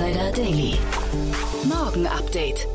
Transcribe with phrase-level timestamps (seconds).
[0.00, 0.78] Insider Daily.
[1.68, 2.66] Morgen Update.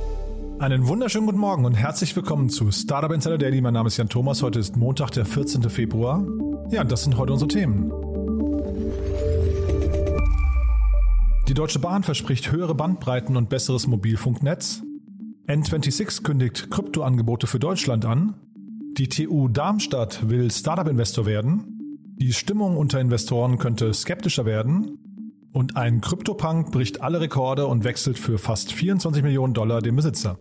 [0.59, 3.61] Einen wunderschönen guten Morgen und herzlich willkommen zu Startup Insider Daily.
[3.61, 4.43] Mein Name ist Jan Thomas.
[4.43, 5.67] Heute ist Montag, der 14.
[5.71, 6.23] Februar.
[6.69, 7.91] Ja, und das sind heute unsere Themen.
[11.47, 14.83] Die Deutsche Bahn verspricht höhere Bandbreiten und besseres Mobilfunknetz.
[15.47, 18.35] N26 kündigt Kryptoangebote für Deutschland an.
[18.99, 22.05] Die TU Darmstadt will Startup-Investor werden.
[22.17, 24.99] Die Stimmung unter Investoren könnte skeptischer werden.
[25.55, 30.37] Und ein Kryptopunk bricht alle Rekorde und wechselt für fast 24 Millionen Dollar den Besitzer.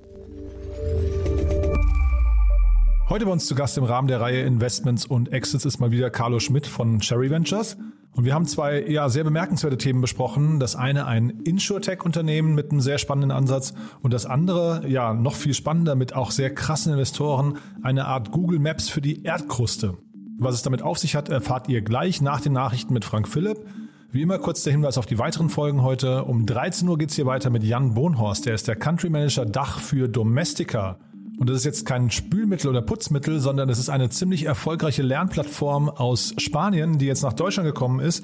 [3.09, 6.11] Heute bei uns zu Gast im Rahmen der Reihe Investments und Exits ist mal wieder
[6.11, 7.77] Carlo Schmidt von Cherry Ventures.
[8.11, 10.59] Und wir haben zwei ja, sehr bemerkenswerte Themen besprochen.
[10.59, 15.55] Das eine ein Insurtech-Unternehmen mit einem sehr spannenden Ansatz und das andere, ja, noch viel
[15.55, 19.97] spannender mit auch sehr krassen Investoren, eine Art Google Maps für die Erdkruste.
[20.41, 23.65] Was es damit auf sich hat, erfahrt ihr gleich nach den Nachrichten mit Frank Philipp.
[24.15, 26.23] Wie immer kurz der Hinweis auf die weiteren Folgen heute.
[26.23, 28.47] Um 13 Uhr geht's hier weiter mit Jan Bohnhorst.
[28.47, 31.01] Der ist der Country Manager Dach für Domestika.
[31.37, 35.89] Und das ist jetzt kein Spülmittel oder Putzmittel, sondern es ist eine ziemlich erfolgreiche Lernplattform
[35.89, 38.23] aus Spanien, die jetzt nach Deutschland gekommen ist.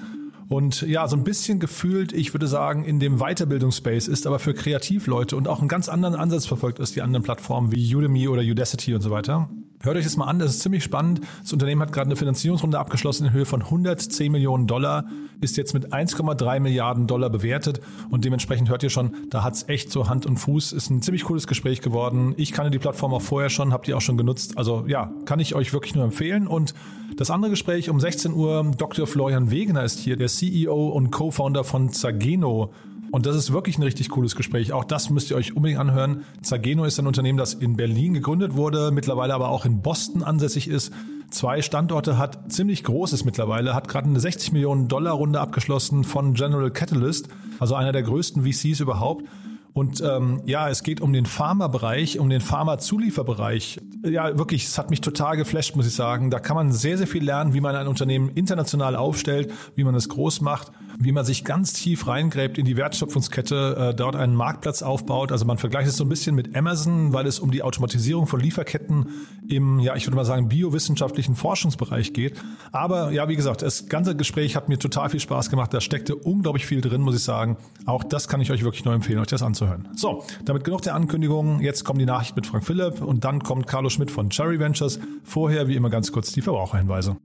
[0.48, 4.54] Und ja, so ein bisschen gefühlt, ich würde sagen, in dem Weiterbildungsspace ist, aber für
[4.54, 8.42] Kreativleute und auch einen ganz anderen Ansatz verfolgt ist die anderen Plattformen wie Udemy oder
[8.42, 9.50] Udacity und so weiter.
[9.82, 11.22] Hört euch das mal an, das ist ziemlich spannend.
[11.40, 15.06] Das Unternehmen hat gerade eine Finanzierungsrunde abgeschlossen in Höhe von 110 Millionen Dollar,
[15.40, 19.90] ist jetzt mit 1,3 Milliarden Dollar bewertet und dementsprechend hört ihr schon, da hat's echt
[19.90, 20.72] so Hand und Fuß.
[20.72, 22.34] Ist ein ziemlich cooles Gespräch geworden.
[22.36, 24.58] Ich kannte die Plattform auch vorher schon, habt ihr auch schon genutzt.
[24.58, 26.46] Also ja, kann ich euch wirklich nur empfehlen.
[26.46, 26.74] Und
[27.16, 29.06] das andere Gespräch um 16 Uhr, Dr.
[29.06, 32.70] Florian Wegener ist hier, der CEO und Co-Founder von Zageno.
[33.10, 34.72] Und das ist wirklich ein richtig cooles Gespräch.
[34.72, 36.24] Auch das müsst ihr euch unbedingt anhören.
[36.42, 40.68] Zageno ist ein Unternehmen, das in Berlin gegründet wurde, mittlerweile aber auch in Boston ansässig
[40.68, 40.92] ist.
[41.30, 46.34] Zwei Standorte hat, ziemlich großes mittlerweile, hat gerade eine 60 Millionen Dollar Runde abgeschlossen von
[46.34, 47.28] General Catalyst,
[47.58, 49.24] also einer der größten VCs überhaupt.
[49.72, 53.80] Und ähm, ja, es geht um den Pharma-Bereich, um den Pharma-Zulieferbereich.
[54.04, 56.30] Ja, wirklich, es hat mich total geflasht, muss ich sagen.
[56.30, 59.94] Da kann man sehr, sehr viel lernen, wie man ein Unternehmen international aufstellt, wie man
[59.94, 64.34] es groß macht, wie man sich ganz tief reingräbt in die Wertschöpfungskette, äh, dort einen
[64.34, 65.32] Marktplatz aufbaut.
[65.32, 68.40] Also man vergleicht es so ein bisschen mit Amazon, weil es um die Automatisierung von
[68.40, 69.06] Lieferketten
[69.48, 72.42] im, ja, ich würde mal sagen, biowissenschaftlichen Forschungsbereich geht.
[72.72, 75.72] Aber ja, wie gesagt, das ganze Gespräch hat mir total viel Spaß gemacht.
[75.72, 77.56] Da steckte unglaublich viel drin, muss ich sagen.
[77.86, 79.88] Auch das kann ich euch wirklich nur empfehlen, euch das anzuhören.
[79.96, 81.60] So, damit genug der Ankündigungen.
[81.60, 84.98] Jetzt kommen die Nachrichten mit Frank Philipp und dann kommt Carlo Schmidt von Cherry Ventures.
[85.24, 87.16] Vorher, wie immer, ganz kurz die Verbraucherhinweise.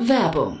[0.00, 0.60] Werbung.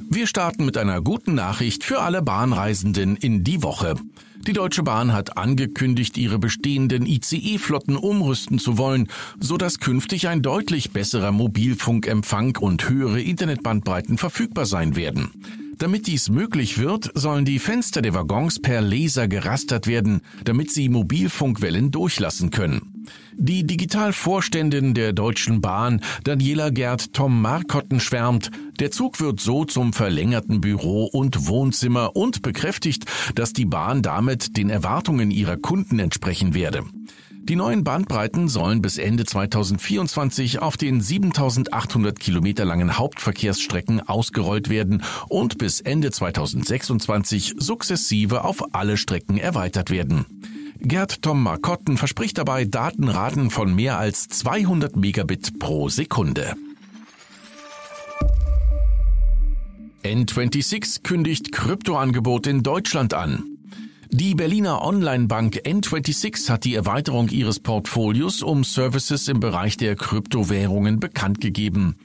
[0.13, 3.95] Wir starten mit einer guten Nachricht für alle Bahnreisenden in die Woche.
[4.45, 9.07] Die Deutsche Bahn hat angekündigt, ihre bestehenden ICE-Flotten umrüsten zu wollen,
[9.39, 15.31] so dass künftig ein deutlich besserer Mobilfunkempfang und höhere Internetbandbreiten verfügbar sein werden.
[15.81, 20.89] Damit dies möglich wird, sollen die Fenster der Waggons per Laser gerastert werden, damit sie
[20.89, 23.03] Mobilfunkwellen durchlassen können.
[23.33, 29.91] Die Digitalvorständin der Deutschen Bahn, Daniela Gerd Tom Markotten, schwärmt, der Zug wird so zum
[29.91, 36.53] verlängerten Büro und Wohnzimmer und bekräftigt, dass die Bahn damit den Erwartungen ihrer Kunden entsprechen
[36.53, 36.83] werde.
[37.43, 45.03] Die neuen Bandbreiten sollen bis Ende 2024 auf den 7800 Kilometer langen Hauptverkehrsstrecken ausgerollt werden
[45.27, 50.25] und bis Ende 2026 sukzessive auf alle Strecken erweitert werden.
[50.79, 56.55] Gerd Tom Markotten verspricht dabei Datenraten von mehr als 200 Megabit pro Sekunde.
[60.03, 63.50] N26 kündigt Kryptoangebot in Deutschland an.
[64.13, 70.99] Die Berliner Online-Bank N26 hat die Erweiterung ihres Portfolios um Services im Bereich der Kryptowährungen
[70.99, 71.95] bekannt gegeben.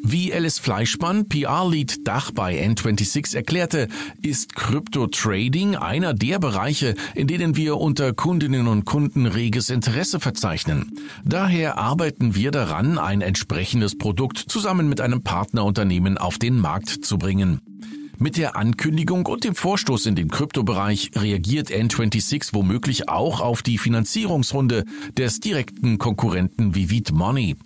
[0.00, 3.88] Wie Alice Fleischmann, PR-Lead Dach bei N26 erklärte,
[4.22, 10.92] ist Krypto-Trading einer der Bereiche, in denen wir unter Kundinnen und Kunden reges Interesse verzeichnen.
[11.24, 17.18] Daher arbeiten wir daran, ein entsprechendes Produkt zusammen mit einem Partnerunternehmen auf den Markt zu
[17.18, 17.60] bringen.
[18.18, 23.76] Mit der Ankündigung und dem Vorstoß in den Kryptobereich reagiert N26 womöglich auch auf die
[23.76, 24.84] Finanzierungsrunde
[25.18, 27.56] des direkten Konkurrenten Vivid Money.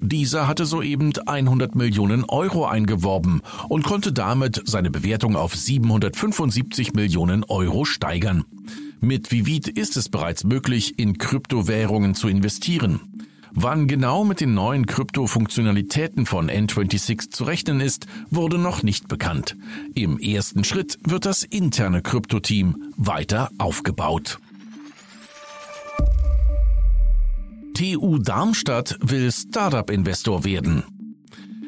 [0.00, 3.40] Dieser hatte soeben 100 Millionen Euro eingeworben
[3.70, 8.44] und konnte damit seine Bewertung auf 775 Millionen Euro steigern.
[9.00, 13.00] Mit Vivid ist es bereits möglich, in Kryptowährungen zu investieren.
[13.56, 19.56] Wann genau mit den neuen Krypto-Funktionalitäten von N26 zu rechnen ist, wurde noch nicht bekannt.
[19.94, 24.40] Im ersten Schritt wird das interne Krypto-Team weiter aufgebaut.
[27.74, 30.82] TU Darmstadt will Startup-Investor werden.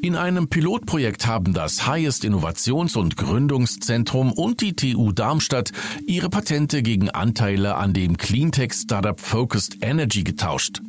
[0.01, 5.71] In einem Pilotprojekt haben das Highest Innovations- und Gründungszentrum und die TU Darmstadt
[6.05, 10.81] ihre Patente gegen Anteile an dem Cleantech-Startup Focused Energy getauscht.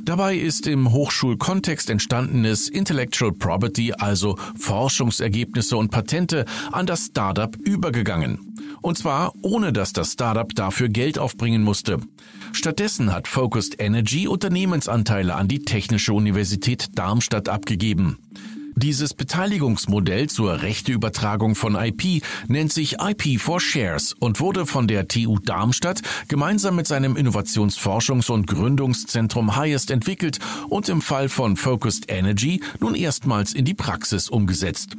[0.00, 8.56] Dabei ist im Hochschulkontext entstandenes Intellectual Property, also Forschungsergebnisse und Patente, an das Startup übergegangen.
[8.82, 12.00] Und zwar ohne dass das Startup dafür Geld aufbringen musste.
[12.52, 18.18] Stattdessen hat Focused Energy Unternehmensanteile an die Technische Universität Darmstadt abgegeben.
[18.76, 25.06] Dieses Beteiligungsmodell zur Rechteübertragung von IP nennt sich IP for Shares und wurde von der
[25.06, 32.10] TU Darmstadt gemeinsam mit seinem Innovationsforschungs- und Gründungszentrum Highest entwickelt und im Fall von Focused
[32.10, 34.96] Energy nun erstmals in die Praxis umgesetzt.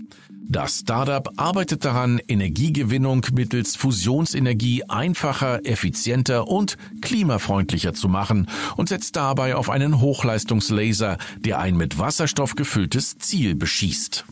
[0.48, 8.48] Das Startup arbeitet daran, Energiegewinnung mittels Fusionsenergie einfacher, effizienter und klimafreundlicher zu machen
[8.78, 14.26] und setzt dabei auf einen Hochleistungslaser, der ein mit Wasserstoff gefülltes Ziel beschießt.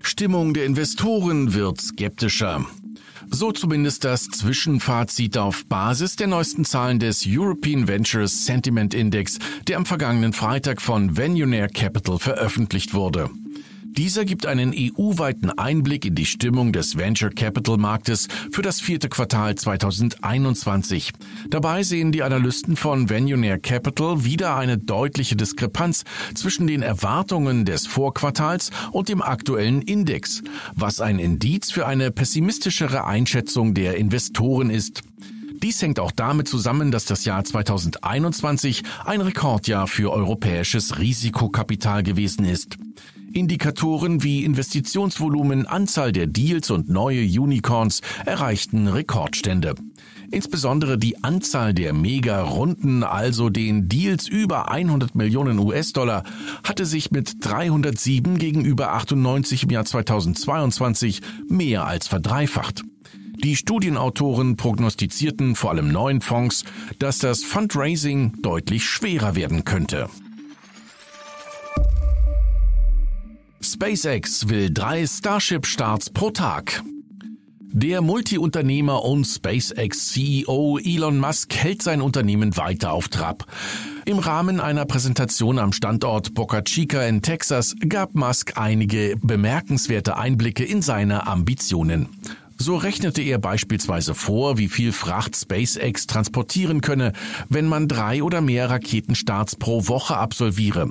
[0.00, 2.66] Stimmung der Investoren wird skeptischer.
[3.34, 9.78] So zumindest das Zwischenfazit auf Basis der neuesten Zahlen des European Ventures Sentiment Index, der
[9.78, 13.30] am vergangenen Freitag von Venunaire Capital veröffentlicht wurde.
[13.94, 19.10] Dieser gibt einen EU-weiten Einblick in die Stimmung des Venture Capital Marktes für das vierte
[19.10, 21.12] Quartal 2021.
[21.50, 26.04] Dabei sehen die Analysten von Venunaire Capital wieder eine deutliche Diskrepanz
[26.34, 30.42] zwischen den Erwartungen des Vorquartals und dem aktuellen Index,
[30.74, 35.02] was ein Indiz für eine pessimistischere Einschätzung der Investoren ist.
[35.62, 42.46] Dies hängt auch damit zusammen, dass das Jahr 2021 ein Rekordjahr für europäisches Risikokapital gewesen
[42.46, 42.78] ist.
[43.32, 49.74] Indikatoren wie Investitionsvolumen, Anzahl der Deals und neue Unicorns erreichten Rekordstände.
[50.30, 56.24] Insbesondere die Anzahl der Mega-Runden, also den Deals über 100 Millionen US-Dollar,
[56.64, 62.82] hatte sich mit 307 gegenüber 98 im Jahr 2022 mehr als verdreifacht.
[63.42, 66.64] Die Studienautoren prognostizierten vor allem neuen Fonds,
[66.98, 70.08] dass das Fundraising deutlich schwerer werden könnte.
[73.64, 76.82] SpaceX will drei Starship-Starts pro Tag.
[77.60, 83.46] Der Multiunternehmer und SpaceX-CEO Elon Musk hält sein Unternehmen weiter auf Trab.
[84.04, 90.64] Im Rahmen einer Präsentation am Standort Boca Chica in Texas gab Musk einige bemerkenswerte Einblicke
[90.64, 92.08] in seine Ambitionen.
[92.58, 97.12] So rechnete er beispielsweise vor, wie viel Fracht SpaceX transportieren könne,
[97.48, 100.90] wenn man drei oder mehr Raketenstarts pro Woche absolviere.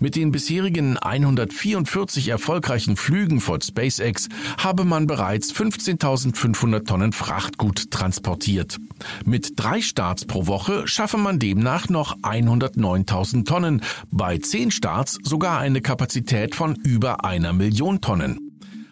[0.00, 8.78] Mit den bisherigen 144 erfolgreichen Flügen von SpaceX habe man bereits 15.500 Tonnen Frachtgut transportiert.
[9.24, 15.58] Mit drei Starts pro Woche schaffe man demnach noch 109.000 Tonnen, bei zehn Starts sogar
[15.58, 18.47] eine Kapazität von über einer Million Tonnen.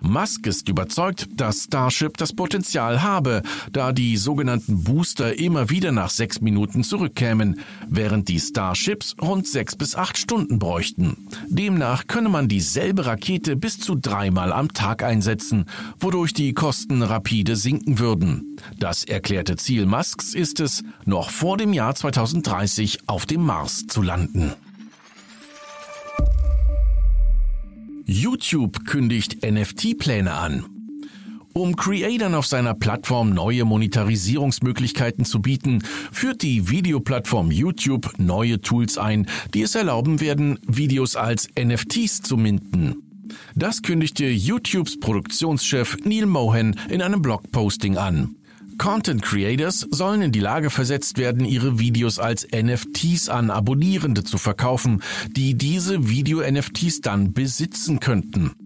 [0.06, 6.10] Musk ist überzeugt, dass Starship das Potenzial habe, da die sogenannten Booster immer wieder nach
[6.10, 11.28] sechs Minuten zurückkämen, während die Starships rund sechs bis acht Stunden bräuchten.
[11.48, 15.66] Demnach könne man dieselbe Rakete bis zu dreimal am Tag einsetzen,
[15.98, 18.56] wodurch die Kosten rapide sinken würden.
[18.78, 24.02] Das erklärte Ziel Musks ist es, noch vor dem Jahr 2030 auf dem Mars zu
[24.02, 24.54] landen.
[28.08, 30.64] YouTube kündigt NFT-Pläne an.
[31.52, 35.82] Um Creatern auf seiner Plattform neue Monetarisierungsmöglichkeiten zu bieten,
[36.12, 42.36] führt die Videoplattform YouTube neue Tools ein, die es erlauben werden, Videos als NFTs zu
[42.36, 43.02] minden.
[43.56, 48.36] Das kündigte YouTubes Produktionschef Neil Mohan in einem Blogposting an.
[48.78, 54.38] Content Creators sollen in die Lage versetzt werden, ihre Videos als NFTs an Abonnierende zu
[54.38, 58.65] verkaufen, die diese Video-NFTs dann besitzen könnten.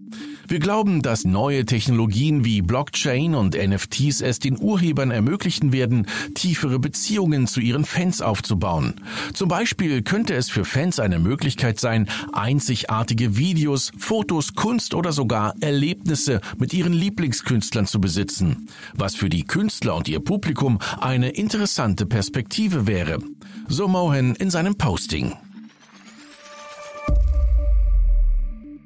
[0.51, 6.77] Wir glauben, dass neue Technologien wie Blockchain und NFTs es den Urhebern ermöglichen werden, tiefere
[6.77, 8.95] Beziehungen zu ihren Fans aufzubauen.
[9.33, 15.55] Zum Beispiel könnte es für Fans eine Möglichkeit sein, einzigartige Videos, Fotos, Kunst oder sogar
[15.61, 22.05] Erlebnisse mit ihren Lieblingskünstlern zu besitzen, was für die Künstler und ihr Publikum eine interessante
[22.05, 23.19] Perspektive wäre.
[23.69, 25.31] So Mohan in seinem Posting.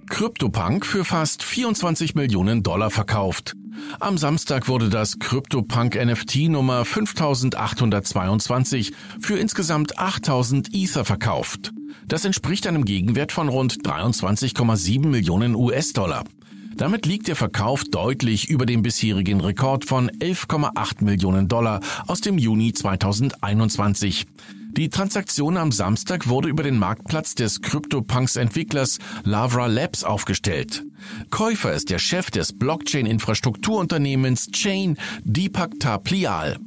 [0.08, 3.56] CryptoPunk für fast 24 Millionen Dollar verkauft.
[4.00, 11.72] Am Samstag wurde das CryptoPunk NFT Nummer 5822 für insgesamt 8000 Ether verkauft.
[12.08, 16.24] Das entspricht einem Gegenwert von rund 23,7 Millionen US-Dollar.
[16.78, 22.38] Damit liegt der Verkauf deutlich über dem bisherigen Rekord von 11,8 Millionen Dollar aus dem
[22.38, 24.26] Juni 2021.
[24.78, 30.84] Die Transaktion am Samstag wurde über den Marktplatz des CryptoPunks-Entwicklers Lavra Labs aufgestellt.
[31.30, 36.58] Käufer ist der Chef des Blockchain-Infrastrukturunternehmens Chain, Deepak Taplial.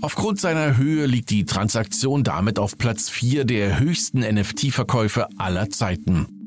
[0.00, 6.37] Aufgrund seiner Höhe liegt die Transaktion damit auf Platz 4 der höchsten NFT-Verkäufe aller Zeiten.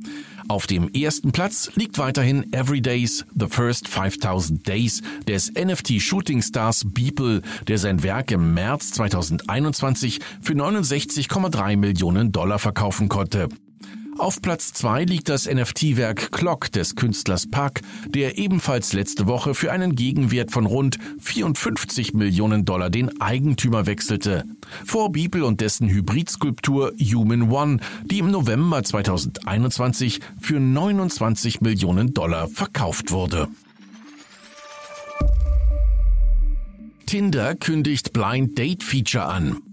[0.51, 7.77] Auf dem ersten Platz liegt weiterhin Everydays The First 5000 Days des NFT-Shooting-Stars Beeple, der
[7.77, 13.48] sein Werk im März 2021 für 69,3 Millionen Dollar verkaufen konnte.
[14.22, 19.72] Auf Platz 2 liegt das NFT-Werk Clock des Künstlers Park, der ebenfalls letzte Woche für
[19.72, 24.44] einen Gegenwert von rund 54 Millionen Dollar den Eigentümer wechselte.
[24.86, 32.48] Vor Bibel und dessen Hybridskulptur Human One, die im November 2021 für 29 Millionen Dollar
[32.48, 33.48] verkauft wurde.
[37.08, 39.63] Tinder kündigt Blind Date Feature an.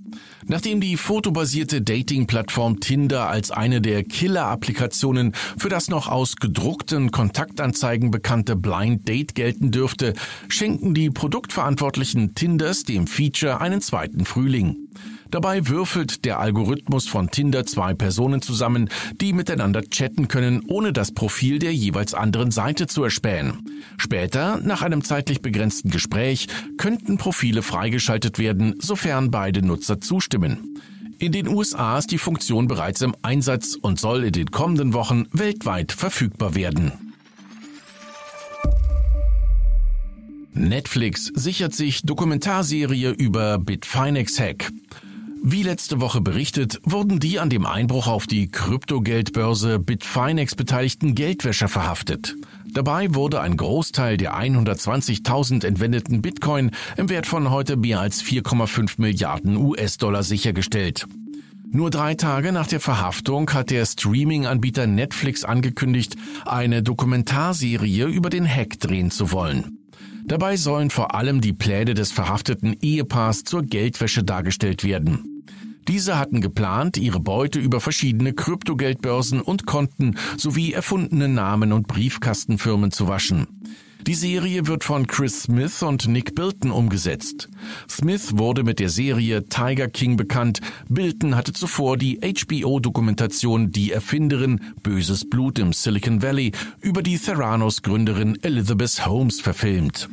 [0.51, 8.11] Nachdem die fotobasierte Dating-Plattform Tinder als eine der Killer-Applikationen für das noch aus gedruckten Kontaktanzeigen
[8.11, 10.15] bekannte Blind Date gelten dürfte,
[10.49, 14.89] schenken die Produktverantwortlichen Tinders dem Feature einen zweiten Frühling.
[15.31, 18.89] Dabei würfelt der Algorithmus von Tinder zwei Personen zusammen,
[19.21, 23.65] die miteinander chatten können, ohne das Profil der jeweils anderen Seite zu erspähen.
[23.99, 30.79] Später, nach einem zeitlich begrenzten Gespräch, könnten Profile freigeschaltet werden, sofern beide Nutzer zustimmen.
[31.19, 35.27] In den USA ist die Funktion bereits im Einsatz und soll in den kommenden Wochen
[35.33, 36.93] weltweit verfügbar werden.
[40.53, 44.71] Netflix sichert sich Dokumentarserie über Bitfinex Hack.
[45.43, 51.69] Wie letzte Woche berichtet, wurden die an dem Einbruch auf die Kryptogeldbörse Bitfinex beteiligten Geldwäscher
[51.69, 52.37] verhaftet.
[52.73, 58.95] Dabei wurde ein Großteil der 120.000 entwendeten Bitcoin im Wert von heute mehr als 4,5
[58.99, 61.07] Milliarden US-Dollar sichergestellt.
[61.71, 66.17] Nur drei Tage nach der Verhaftung hat der Streaming-Anbieter Netflix angekündigt,
[66.47, 69.78] eine Dokumentarserie über den Hack drehen zu wollen.
[70.29, 75.43] Dabei sollen vor allem die Pläne des verhafteten Ehepaars zur Geldwäsche dargestellt werden.
[75.89, 82.93] Diese hatten geplant, ihre Beute über verschiedene Kryptogeldbörsen und Konten sowie erfundene Namen und Briefkastenfirmen
[82.93, 83.47] zu waschen.
[84.07, 87.49] Die Serie wird von Chris Smith und Nick Bilton umgesetzt.
[87.89, 90.61] Smith wurde mit der Serie Tiger King bekannt.
[90.89, 98.39] Bilton hatte zuvor die HBO-Dokumentation Die Erfinderin Böses Blut im Silicon Valley über die Theranos-Gründerin
[98.43, 100.09] Elizabeth Holmes verfilmt.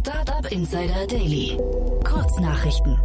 [0.00, 1.58] Startup Insider Daily.
[2.04, 2.96] Kurznachrichten.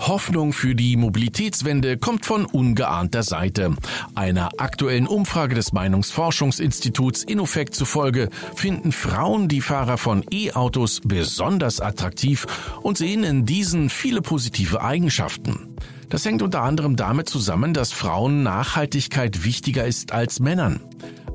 [0.00, 3.76] Hoffnung für die Mobilitätswende kommt von ungeahnter Seite.
[4.14, 12.46] Einer aktuellen Umfrage des Meinungsforschungsinstituts Innofect zufolge finden Frauen die Fahrer von E-Autos besonders attraktiv
[12.82, 15.76] und sehen in diesen viele positive Eigenschaften.
[16.08, 20.80] Das hängt unter anderem damit zusammen, dass Frauen Nachhaltigkeit wichtiger ist als Männern.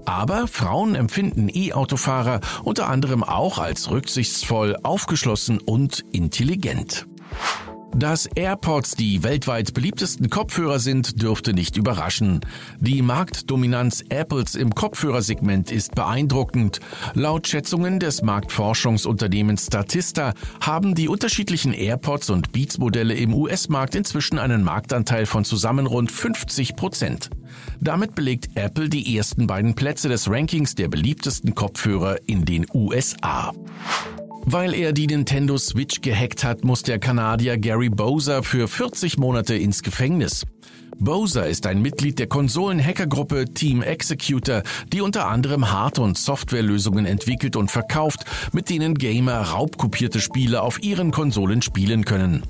[0.05, 7.07] Aber Frauen empfinden E-Autofahrer unter anderem auch als rücksichtsvoll, aufgeschlossen und intelligent.
[7.98, 12.42] Dass AirPods die weltweit beliebtesten Kopfhörer sind, dürfte nicht überraschen.
[12.82, 16.82] Die Marktdominanz Apples im Kopfhörersegment ist beeindruckend.
[17.14, 24.40] Laut Schätzungen des Marktforschungsunternehmens Statista haben die unterschiedlichen AirPods und Beats Modelle im US-Markt inzwischen
[24.40, 27.30] einen Marktanteil von zusammen rund 50 Prozent.
[27.80, 33.54] Damit belegt Apple die ersten beiden Plätze des Rankings der beliebtesten Kopfhörer in den USA.
[34.48, 39.56] Weil er die Nintendo Switch gehackt hat, muss der Kanadier Gary Bowser für 40 Monate
[39.56, 40.46] ins Gefängnis.
[41.00, 44.62] Bowser ist ein Mitglied der Konsolen-Hackergruppe Team Executor,
[44.94, 48.24] die unter anderem Hard- und Softwarelösungen entwickelt und verkauft,
[48.54, 52.44] mit denen Gamer raubkopierte Spiele auf ihren Konsolen spielen können.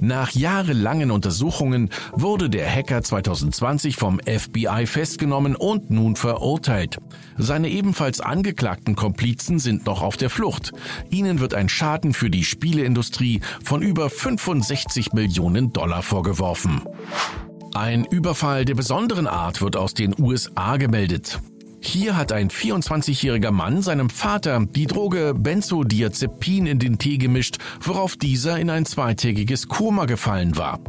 [0.00, 6.98] Nach jahrelangen Untersuchungen wurde der Hacker 2020 vom FBI festgenommen und nun verurteilt.
[7.36, 10.72] Seine ebenfalls angeklagten Komplizen sind noch auf der Flucht.
[11.10, 16.82] Ihnen wird ein Schaden für die Spieleindustrie von über 65 Millionen Dollar vorgeworfen.
[17.74, 21.40] Ein Überfall der besonderen Art wird aus den USA gemeldet.
[21.82, 28.16] Hier hat ein 24-jähriger Mann seinem Vater die Droge Benzodiazepin in den Tee gemischt, worauf
[28.16, 30.80] dieser in ein zweitägiges Koma gefallen war.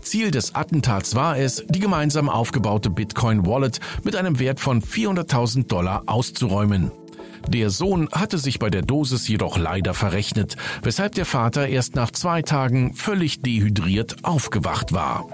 [0.00, 6.04] Ziel des Attentats war es, die gemeinsam aufgebaute Bitcoin-Wallet mit einem Wert von 400.000 Dollar
[6.06, 6.92] auszuräumen.
[7.48, 12.10] Der Sohn hatte sich bei der Dosis jedoch leider verrechnet, weshalb der Vater erst nach
[12.10, 15.26] zwei Tagen völlig dehydriert aufgewacht war.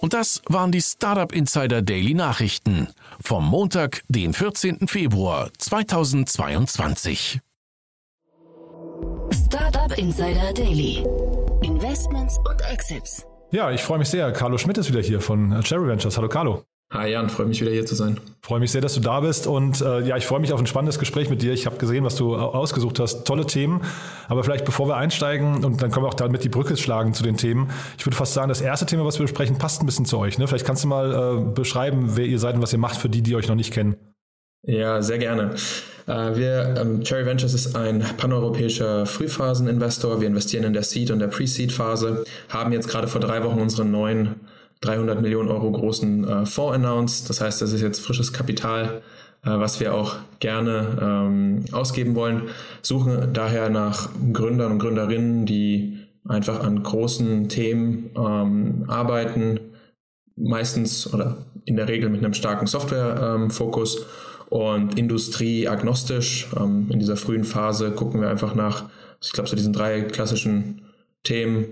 [0.00, 2.88] Und das waren die Startup Insider Daily Nachrichten
[3.20, 4.86] vom Montag, den 14.
[4.86, 7.40] Februar 2022.
[9.32, 11.04] Startup Insider Daily.
[11.62, 13.26] Investments und Exits.
[13.50, 14.30] Ja, ich freue mich sehr.
[14.32, 16.16] Carlo Schmidt ist wieder hier von Cherry Ventures.
[16.16, 16.64] Hallo Carlo.
[16.90, 18.18] Hi Jan, freue mich wieder hier zu sein.
[18.40, 20.66] Freue mich sehr, dass du da bist und äh, ja, ich freue mich auf ein
[20.66, 21.52] spannendes Gespräch mit dir.
[21.52, 23.26] Ich habe gesehen, was du ausgesucht hast.
[23.26, 23.82] Tolle Themen.
[24.26, 27.22] Aber vielleicht bevor wir einsteigen und dann können wir auch damit die Brücke schlagen zu
[27.22, 27.70] den Themen.
[27.98, 30.38] Ich würde fast sagen, das erste Thema, was wir besprechen, passt ein bisschen zu euch.
[30.38, 30.48] Ne?
[30.48, 33.20] Vielleicht kannst du mal äh, beschreiben, wer ihr seid und was ihr macht für die,
[33.20, 33.96] die euch noch nicht kennen.
[34.66, 35.56] Ja, sehr gerne.
[36.06, 40.22] Äh, wir, ähm, Cherry Ventures ist ein paneuropäischer Frühphaseninvestor.
[40.22, 43.90] Wir investieren in der Seed- und der Pre-Seed-Phase, haben jetzt gerade vor drei Wochen unseren
[43.90, 44.36] neuen
[44.80, 47.30] 300 Millionen Euro großen äh, Fonds announced.
[47.30, 49.02] Das heißt, das ist jetzt frisches Kapital,
[49.44, 52.42] äh, was wir auch gerne ähm, ausgeben wollen.
[52.82, 59.60] Suchen daher nach Gründern und Gründerinnen, die einfach an großen Themen ähm, arbeiten,
[60.36, 64.04] meistens oder in der Regel mit einem starken Software-Fokus ähm,
[64.50, 66.48] und industrieagnostisch.
[66.56, 68.88] Ähm, in dieser frühen Phase gucken wir einfach nach,
[69.20, 70.82] ich glaube, so diesen drei klassischen
[71.24, 71.66] Themen,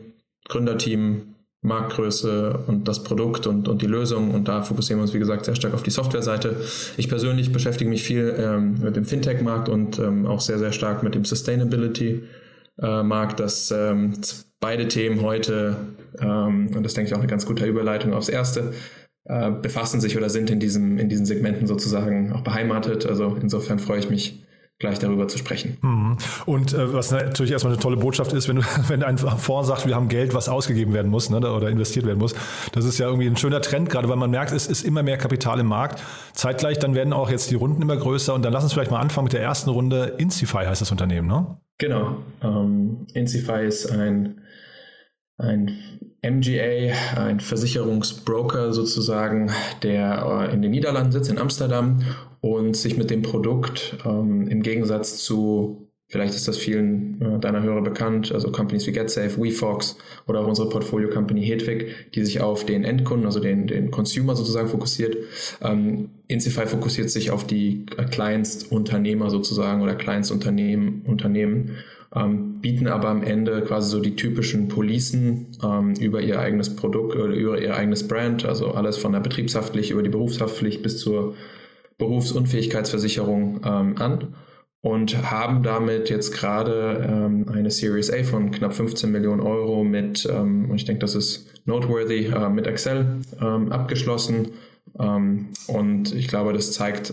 [0.48, 4.32] Gründerteam, Marktgröße und das Produkt und, und die Lösung.
[4.32, 6.56] Und da fokussieren wir uns, wie gesagt, sehr stark auf die Softwareseite.
[6.96, 11.02] Ich persönlich beschäftige mich viel ähm, mit dem Fintech-Markt und ähm, auch sehr, sehr stark
[11.02, 14.14] mit dem Sustainability-Markt, dass ähm,
[14.60, 15.76] beide Themen heute,
[16.20, 18.72] ähm, und das denke ich auch eine ganz gute Überleitung aufs erste,
[19.24, 23.06] äh, befassen sich oder sind in, diesem, in diesen Segmenten sozusagen auch beheimatet.
[23.06, 24.45] Also insofern freue ich mich
[24.78, 25.78] gleich darüber zu sprechen.
[25.80, 26.18] Mhm.
[26.44, 29.86] Und äh, was natürlich erstmal eine tolle Botschaft ist, wenn, du, wenn ein Fonds sagt,
[29.86, 32.34] wir haben Geld, was ausgegeben werden muss ne, oder investiert werden muss,
[32.72, 35.16] das ist ja irgendwie ein schöner Trend, gerade weil man merkt, es ist immer mehr
[35.16, 36.02] Kapital im Markt.
[36.34, 39.00] Zeitgleich dann werden auch jetzt die Runden immer größer und dann lass uns vielleicht mal
[39.00, 40.14] anfangen mit der ersten Runde.
[40.18, 41.56] Incify heißt das Unternehmen, ne?
[41.78, 42.16] Genau.
[42.42, 44.40] Ähm, Incify ist ein,
[45.38, 45.70] ein
[46.22, 49.50] MGA, ein Versicherungsbroker sozusagen,
[49.82, 52.00] der äh, in den Niederlanden sitzt, in Amsterdam
[52.40, 57.62] und sich mit dem Produkt ähm, im Gegensatz zu, vielleicht ist das vielen äh, deiner
[57.62, 62.64] Hörer bekannt, also Companies wie GetSafe, WeFox oder auch unsere Portfolio-Company Hedwig, die sich auf
[62.64, 65.16] den Endkunden, also den, den Consumer sozusagen fokussiert.
[65.62, 71.76] Ähm, Incify fokussiert sich auf die Kleinstunternehmer sozusagen oder Kleinstunternehmen Unternehmen,
[72.14, 77.16] ähm, bieten aber am Ende quasi so die typischen Policen ähm, über ihr eigenes Produkt
[77.16, 81.34] oder über ihr eigenes Brand, also alles von der Betriebshaftpflicht über die Berufshaftpflicht bis zur
[81.98, 84.34] Berufsunfähigkeitsversicherung ähm, an
[84.82, 90.28] und haben damit jetzt gerade ähm, eine Series A von knapp 15 Millionen Euro mit,
[90.30, 94.52] ähm, und ich denke, das ist noteworthy, äh, mit Excel ähm, abgeschlossen.
[94.98, 97.12] Und ich glaube, das zeigt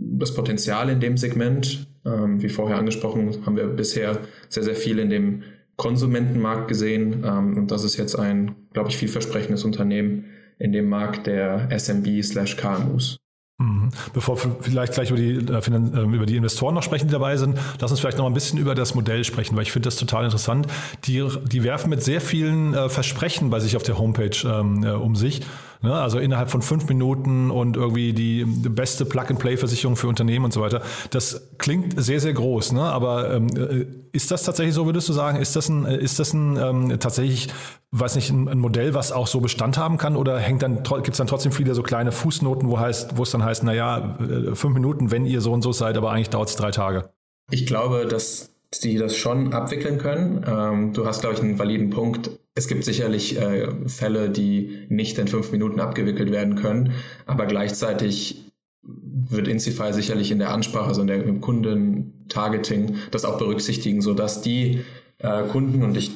[0.00, 1.86] das Potenzial in dem Segment.
[2.04, 5.42] Ähm, wie vorher angesprochen, haben wir bisher sehr, sehr viel in dem
[5.76, 7.24] Konsumentenmarkt gesehen.
[7.24, 10.24] Ähm, und das ist jetzt ein, glaube ich, vielversprechendes Unternehmen
[10.58, 13.16] in dem Markt der SMB/KMUs.
[13.60, 13.90] Mhm.
[14.14, 17.36] Bevor wir vielleicht gleich über die, äh, ähm, über die Investoren noch sprechen, die dabei
[17.36, 19.96] sind, lass uns vielleicht noch ein bisschen über das Modell sprechen, weil ich finde das
[19.96, 20.66] total interessant.
[21.04, 24.92] Die, die werfen mit sehr vielen äh, Versprechen bei sich auf der Homepage ähm, äh,
[24.92, 25.42] um sich.
[25.82, 25.94] Ne?
[25.94, 30.82] Also innerhalb von fünf Minuten und irgendwie die beste Plug-and-Play-Versicherung für Unternehmen und so weiter.
[31.10, 32.72] Das klingt sehr, sehr groß.
[32.72, 32.82] Ne?
[32.82, 35.38] Aber ähm, äh, ist das tatsächlich so, würdest du sagen?
[35.38, 37.48] Ist das ein, ist das ein ähm, tatsächlich,
[37.92, 40.16] weiß nicht, ein, ein, Modell, was auch so Bestand haben kann?
[40.16, 43.30] Oder hängt dann, gibt es dann trotzdem viele so kleine Fußnoten, wo heißt, wo es
[43.30, 46.50] dann heißt, naja, äh, fünf Minuten, wenn ihr so und so seid, aber eigentlich dauert
[46.50, 47.10] es drei Tage?
[47.50, 48.50] Ich glaube, dass
[48.82, 50.44] die das schon abwickeln können.
[50.46, 55.18] Ähm, du hast, glaube ich, einen validen Punkt es gibt sicherlich äh, Fälle, die nicht
[55.18, 56.92] in fünf Minuten abgewickelt werden können,
[57.24, 64.02] aber gleichzeitig wird Insify sicherlich in der Ansprache, also in der Kundentargeting, das auch berücksichtigen,
[64.02, 64.80] sodass die
[65.18, 66.10] äh, Kunden und ich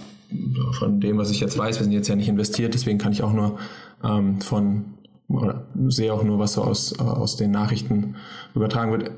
[0.78, 3.22] von dem, was ich jetzt weiß, wir sind jetzt ja nicht investiert, deswegen kann ich
[3.22, 3.58] auch nur
[4.02, 4.84] ähm, von
[5.28, 8.16] oder sehe auch nur, was so aus, aus den Nachrichten
[8.54, 9.12] übertragen wird.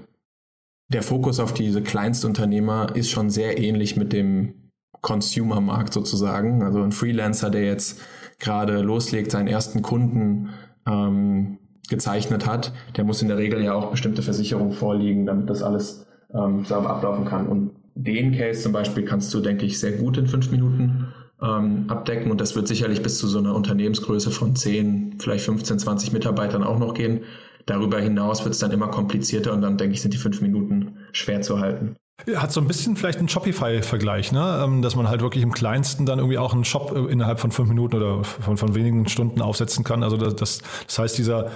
[0.92, 4.65] Der Fokus auf diese Kleinstunternehmer ist schon sehr ähnlich mit dem
[5.00, 6.62] Consumer-Markt sozusagen.
[6.62, 8.00] Also ein Freelancer, der jetzt
[8.38, 10.50] gerade loslegt, seinen ersten Kunden
[10.86, 15.62] ähm, gezeichnet hat, der muss in der Regel ja auch bestimmte Versicherungen vorliegen, damit das
[15.62, 17.46] alles ähm, sauber ablaufen kann.
[17.46, 21.08] Und den Case zum Beispiel kannst du, denke ich, sehr gut in fünf Minuten
[21.42, 25.78] ähm, abdecken und das wird sicherlich bis zu so einer Unternehmensgröße von 10, vielleicht 15,
[25.78, 27.20] 20 Mitarbeitern auch noch gehen.
[27.66, 30.98] Darüber hinaus wird es dann immer komplizierter und dann denke ich, sind die fünf Minuten
[31.12, 31.96] schwer zu halten.
[32.34, 34.62] Hat so ein bisschen vielleicht einen Shopify-Vergleich, ne?
[34.64, 37.50] Ähm, dass man halt wirklich im kleinsten dann irgendwie auch einen Shop äh, innerhalb von
[37.52, 40.02] fünf Minuten oder von, von wenigen Stunden aufsetzen kann.
[40.02, 41.50] Also das, das, heißt, dieser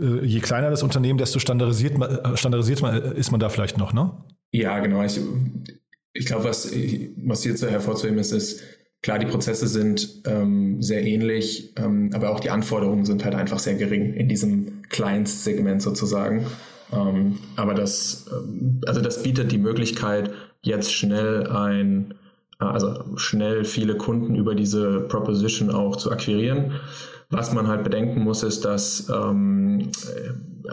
[0.00, 2.80] äh, je kleiner das Unternehmen, desto standardisiert, äh, standardisiert
[3.16, 4.12] ist man da vielleicht noch, ne?
[4.52, 5.02] Ja, genau.
[5.02, 5.20] Ich,
[6.12, 6.70] ich glaube, was,
[7.16, 8.62] was hier zu hervorzuheben ist, ist,
[9.02, 13.58] klar, die Prozesse sind ähm, sehr ähnlich, ähm, aber auch die Anforderungen sind halt einfach
[13.58, 16.46] sehr gering in diesem Clients-Segment sozusagen.
[16.92, 20.30] Ähm, aber das, ähm, also das bietet die Möglichkeit,
[20.62, 22.14] jetzt schnell ein,
[22.60, 26.72] äh, also schnell viele Kunden über diese Proposition auch zu akquirieren.
[27.30, 30.70] Was man halt bedenken muss, ist, dass, ähm, äh,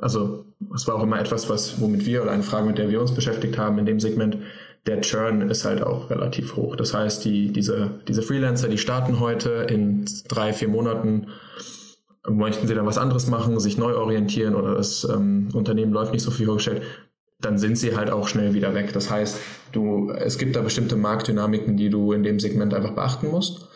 [0.00, 3.00] also es war auch immer etwas, was, womit wir oder eine Frage, mit der wir
[3.00, 4.38] uns beschäftigt haben in dem Segment,
[4.86, 6.76] der Churn ist halt auch relativ hoch.
[6.76, 11.26] Das heißt, die, diese, diese Freelancer, die starten heute in drei, vier Monaten
[12.30, 16.22] möchten sie dann was anderes machen, sich neu orientieren oder das ähm, Unternehmen läuft nicht
[16.22, 16.82] so viel vorgestellt,
[17.40, 18.92] dann sind sie halt auch schnell wieder weg.
[18.92, 19.38] Das heißt,
[19.72, 23.68] du, es gibt da bestimmte Marktdynamiken, die du in dem Segment einfach beachten musst.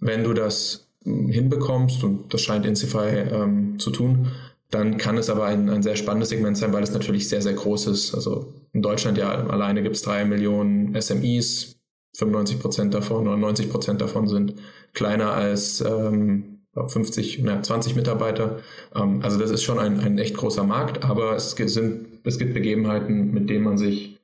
[0.00, 4.28] Wenn du das hm, hinbekommst, und das scheint Insify ähm, zu tun,
[4.70, 7.54] dann kann es aber ein, ein sehr spannendes Segment sein, weil es natürlich sehr, sehr
[7.54, 8.14] groß ist.
[8.14, 11.76] Also in Deutschland ja alleine gibt es drei Millionen SMEs,
[12.16, 14.54] 95 Prozent davon oder 90 Prozent davon sind
[14.92, 18.60] kleiner als ähm, 50, na, 20 Mitarbeiter.
[18.94, 22.54] Ähm, also das ist schon ein, ein echt großer Markt, aber es sind, es gibt
[22.54, 24.20] Begebenheiten, mit denen man sich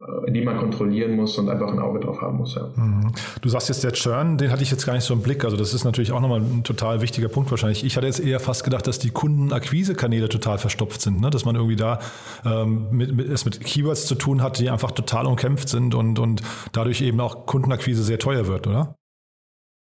[0.00, 2.54] äh, die man kontrollieren muss und einfach ein Auge drauf haben muss.
[2.54, 2.70] Ja.
[2.76, 3.12] Mhm.
[3.40, 5.44] Du sagst jetzt der Churn, den hatte ich jetzt gar nicht so im Blick.
[5.44, 7.84] Also das ist natürlich auch nochmal ein total wichtiger Punkt wahrscheinlich.
[7.84, 11.30] Ich hatte jetzt eher fast gedacht, dass die Kundenakquisekanäle total verstopft sind, ne?
[11.30, 11.98] dass man irgendwie da
[12.44, 16.20] ähm, mit, mit, es mit Keywords zu tun hat, die einfach total umkämpft sind und,
[16.20, 18.97] und dadurch eben auch Kundenakquise sehr teuer wird, oder?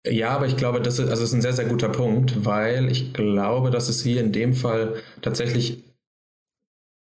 [0.06, 2.90] Ja, aber ich glaube, das ist, also das ist ein sehr, sehr guter Punkt, weil
[2.90, 5.84] ich glaube, dass es hier in dem Fall tatsächlich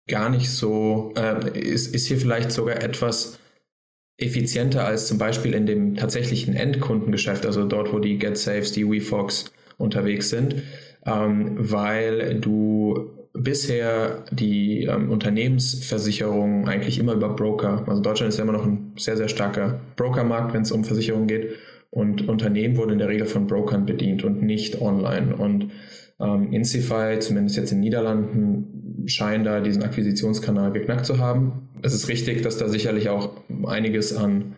[0.07, 3.39] gar nicht so, äh, ist, ist hier vielleicht sogar etwas
[4.17, 9.51] effizienter als zum Beispiel in dem tatsächlichen Endkundengeschäft, also dort, wo die GetSafes, die WeFox
[9.77, 10.63] unterwegs sind,
[11.05, 18.43] ähm, weil du bisher die ähm, Unternehmensversicherung eigentlich immer über Broker, also Deutschland ist ja
[18.43, 21.55] immer noch ein sehr, sehr starker Brokermarkt, wenn es um Versicherungen geht
[21.95, 25.71] und Unternehmen wurden in der Regel von Brokern bedient und nicht online und
[26.19, 31.69] ähm, Insify, zumindest jetzt in den Niederlanden, scheint da diesen Akquisitionskanal geknackt zu haben.
[31.83, 33.31] Es ist richtig, dass da sicherlich auch
[33.65, 34.55] einiges an,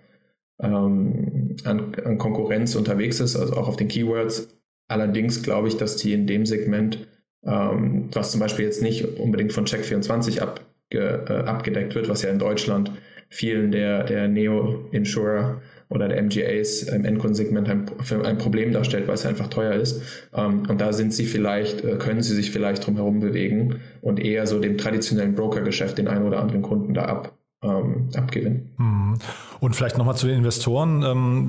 [0.59, 4.47] ähm, an, an Konkurrenz unterwegs ist, also auch auf den Keywords.
[4.87, 7.07] Allerdings glaube ich, dass die in dem Segment,
[7.45, 12.31] ähm, was zum Beispiel jetzt nicht unbedingt von Check24 abge, äh, abgedeckt wird, was ja
[12.31, 12.93] in Deutschland
[13.29, 17.85] vielen der, der Neo-Insurer oder der MGAs im Endkundensegment ein,
[18.23, 20.01] ein Problem darstellt, weil es einfach teuer ist.
[20.33, 24.19] Ähm, und da sind sie vielleicht, äh, können sie sich vielleicht drum herum bewegen und
[24.19, 28.75] eher so dem traditionellen Brokergeschäft den einen oder anderen Kunden da ab, ähm, abgewinnen.
[28.77, 29.15] Mhm.
[29.59, 31.01] Und vielleicht nochmal zu den Investoren.
[31.03, 31.47] Ähm,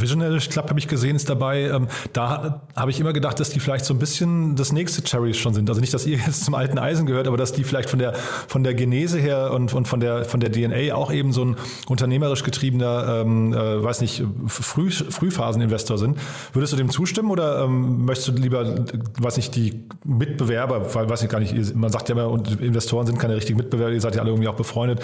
[0.00, 1.64] Visionary Club habe ich gesehen, ist dabei.
[1.64, 5.36] Ähm, da habe ich immer gedacht, dass die vielleicht so ein bisschen das nächste Cherries
[5.36, 5.68] schon sind.
[5.68, 8.14] Also nicht, dass ihr jetzt zum alten Eisen gehört, aber dass die vielleicht von der,
[8.14, 11.56] von der Genese her und, und von, der, von der DNA auch eben so ein
[11.88, 16.18] unternehmerisch getriebener, ähm, äh, weiß nicht, Früh, Frühphaseninvestor sind.
[16.54, 18.86] Würdest du dem zustimmen oder ähm, möchtest du lieber,
[19.20, 23.18] weiß nicht, die Mitbewerber, weil weiß ich gar nicht, man sagt ja immer, Investoren sind
[23.18, 25.00] keine richtigen Mitbewerber, ihr seid ja alle irgendwie auch befreundet,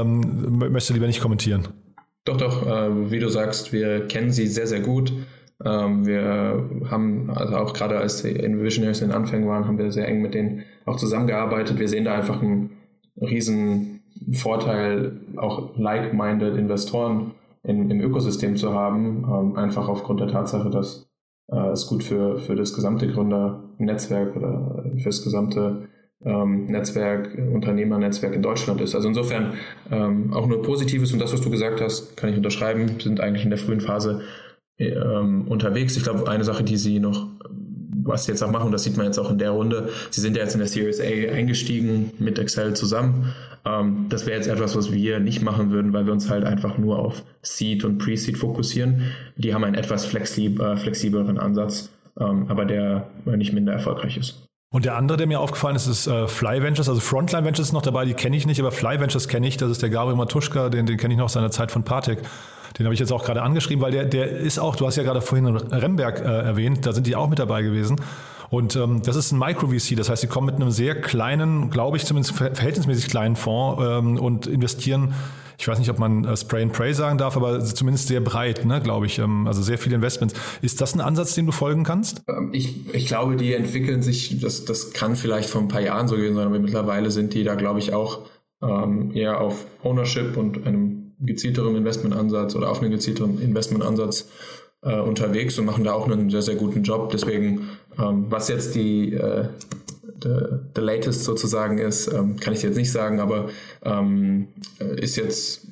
[0.00, 1.68] ähm, möchtest lieber nicht kommentieren?
[2.24, 5.12] Doch, doch, äh, wie du sagst, wir kennen sie sehr, sehr gut.
[5.64, 9.78] Ähm, wir haben, also auch gerade als die in Visionaries in den Anfängen waren, haben
[9.78, 11.78] wir sehr eng mit denen auch zusammengearbeitet.
[11.78, 12.70] Wir sehen da einfach einen
[13.20, 14.00] riesen
[14.32, 21.08] Vorteil, auch like-minded Investoren in, im Ökosystem zu haben, ähm, einfach aufgrund der Tatsache, dass
[21.50, 25.88] äh, es gut für, für das gesamte Gründernetzwerk oder für das gesamte
[26.24, 28.94] ähm, Netzwerk, Unternehmernetzwerk in Deutschland ist.
[28.94, 29.54] Also insofern
[29.90, 33.44] ähm, auch nur Positives und das, was du gesagt hast, kann ich unterschreiben, sind eigentlich
[33.44, 34.22] in der frühen Phase
[34.78, 35.96] ähm, unterwegs.
[35.96, 37.28] Ich glaube, eine Sache, die sie noch,
[38.02, 40.36] was sie jetzt auch machen, das sieht man jetzt auch in der Runde, sie sind
[40.36, 43.32] ja jetzt in der Series A eingestiegen mit Excel zusammen.
[43.64, 46.78] Ähm, das wäre jetzt etwas, was wir nicht machen würden, weil wir uns halt einfach
[46.78, 49.12] nur auf Seed und Pre-Seed fokussieren.
[49.36, 54.43] Die haben einen etwas flexib äh, flexibleren Ansatz, ähm, aber der nicht minder erfolgreich ist.
[54.74, 56.88] Und der andere, der mir aufgefallen ist, ist äh, Fly Ventures.
[56.88, 59.56] Also Frontline Ventures ist noch dabei, die kenne ich nicht, aber Fly Ventures kenne ich.
[59.56, 62.18] Das ist der Gabriel Matuschka, den, den kenne ich noch aus seiner Zeit von Patek.
[62.76, 65.04] Den habe ich jetzt auch gerade angeschrieben, weil der, der ist auch, du hast ja
[65.04, 68.00] gerade vorhin Remberg äh, erwähnt, da sind die auch mit dabei gewesen.
[68.50, 71.96] Und ähm, das ist ein Micro-VC, das heißt, sie kommen mit einem sehr kleinen, glaube
[71.96, 75.14] ich zumindest verhältnismäßig kleinen Fonds ähm, und investieren
[75.58, 78.64] ich weiß nicht, ob man äh, Spray and Pray sagen darf, aber zumindest sehr breit,
[78.64, 79.18] ne, glaube ich.
[79.18, 80.34] Ähm, also sehr viele Investments.
[80.62, 82.22] Ist das ein Ansatz, den du folgen kannst?
[82.28, 86.08] Ähm, ich, ich glaube, die entwickeln sich, das, das kann vielleicht vor ein paar Jahren
[86.08, 88.20] so gewesen sein, aber mittlerweile sind die da, glaube ich, auch
[88.62, 94.28] ähm, eher auf Ownership und einem gezielteren Investmentansatz oder auf einen gezielteren Investmentansatz
[94.82, 97.10] äh, unterwegs und machen da auch einen sehr, sehr guten Job.
[97.10, 99.46] Deswegen, ähm, was jetzt die äh,
[100.24, 103.50] the, the latest sozusagen ist, ähm, kann ich jetzt nicht sagen, aber
[103.84, 104.48] ähm,
[104.96, 105.66] ist jetzt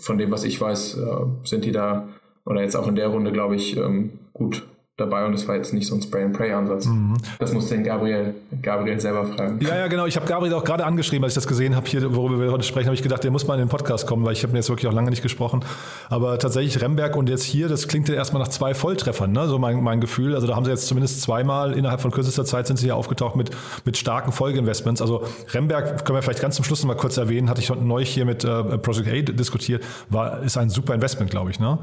[0.00, 2.08] von dem, was ich weiß, äh, sind die da
[2.44, 4.66] oder jetzt auch in der Runde, glaube ich, ähm, gut
[4.98, 6.86] dabei und es war jetzt nicht so ein Spray-and-Pray-Ansatz.
[6.86, 7.16] Mhm.
[7.38, 9.60] Das muss den Gabriel, Gabriel selber fragen.
[9.62, 10.06] Ja, ja, genau.
[10.06, 12.64] Ich habe Gabriel auch gerade angeschrieben, als ich das gesehen habe, hier, worüber wir heute
[12.64, 14.58] sprechen, habe ich gedacht, der muss mal in den Podcast kommen, weil ich habe mir
[14.58, 15.64] jetzt wirklich auch lange nicht gesprochen.
[16.10, 19.46] Aber tatsächlich Remberg und jetzt hier, das klingt ja erstmal nach zwei Volltreffern, ne?
[19.46, 20.34] so mein, mein Gefühl.
[20.34, 23.36] Also da haben sie jetzt zumindest zweimal innerhalb von kürzester Zeit sind sie hier aufgetaucht
[23.36, 23.50] mit,
[23.84, 25.00] mit starken Folgeinvestments.
[25.00, 25.22] Also
[25.54, 28.04] Remberg können wir vielleicht ganz zum Schluss noch mal kurz erwähnen, hatte ich heute neu
[28.04, 31.60] hier mit äh, Project A diskutiert, war, ist ein super Investment, glaube ich.
[31.60, 31.78] Ne?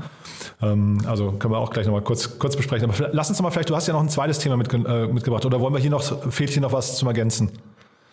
[0.62, 2.89] Ähm, also können wir auch gleich noch mal kurz, kurz besprechen.
[2.89, 5.45] Aber lass uns mal vielleicht, du hast ja noch ein zweites Thema mitge äh, mitgebracht.
[5.45, 7.51] Oder wollen wir hier noch, fehlt hier noch was zum Ergänzen?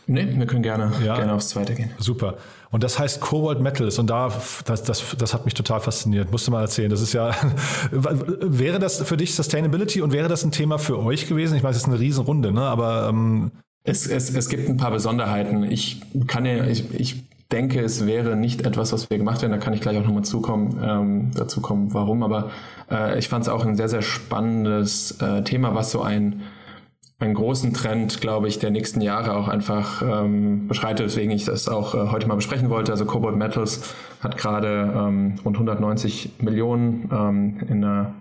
[0.07, 1.91] Nee, wir können gerne, ja, gerne aufs zweite gehen.
[1.99, 2.35] Super.
[2.71, 4.33] Und das heißt Cobalt Metals und da,
[4.65, 6.33] das, das, das hat mich total fasziniert.
[6.33, 6.91] Musst du mal erzählen.
[6.91, 7.35] Das ist ja,
[7.93, 11.57] wäre das für dich Sustainability und wäre das ein Thema für euch gewesen?
[11.57, 12.63] Ich meine, es ist eine Riesenrunde, ne?
[12.63, 13.09] aber...
[13.09, 13.53] Ähm
[13.85, 15.65] es, es, es gibt ein paar Besonderheiten.
[15.65, 19.53] Ich kann ja, ich, ich denke, es wäre nicht etwas, was wir gemacht hätten.
[19.53, 22.23] Da kann ich gleich auch nochmal zukommen, ähm, dazu kommen, warum.
[22.23, 22.51] Aber
[22.91, 26.43] äh, ich fand es auch ein sehr, sehr spannendes äh, Thema, was so ein
[27.23, 31.69] einen großen Trend, glaube ich, der nächsten Jahre auch einfach ähm, beschreitet, weswegen ich das
[31.69, 32.91] auch äh, heute mal besprechen wollte.
[32.91, 38.15] Also Cobalt Metals hat gerade ähm, rund 190 Millionen ähm, in einer